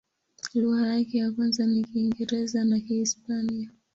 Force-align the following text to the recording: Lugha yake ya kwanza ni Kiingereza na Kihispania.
Lugha 0.53 0.87
yake 0.87 1.17
ya 1.17 1.31
kwanza 1.31 1.65
ni 1.67 1.83
Kiingereza 1.83 2.65
na 2.65 2.79
Kihispania. 2.79 3.69